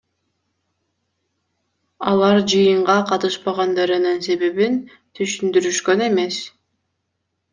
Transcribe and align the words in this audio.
Алар 2.11 2.37
жыйынга 2.53 2.95
катышпагандырынын 3.11 4.17
себебин 4.29 4.79
түшүндүрүшкөн 5.19 6.05
эмес. 6.07 6.41